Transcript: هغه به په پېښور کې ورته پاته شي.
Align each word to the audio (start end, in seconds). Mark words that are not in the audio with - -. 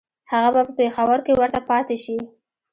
هغه 0.31 0.49
به 0.55 0.61
په 0.67 0.73
پېښور 0.79 1.19
کې 1.25 1.33
ورته 1.39 1.59
پاته 1.69 1.95
شي. 2.03 2.17